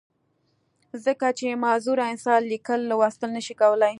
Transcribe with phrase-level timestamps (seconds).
[1.05, 3.89] ځکه چې معذوره انسان ليکل، لوستل نۀ شي کولی